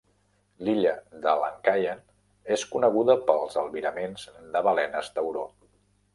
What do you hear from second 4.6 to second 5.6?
balenes tauró.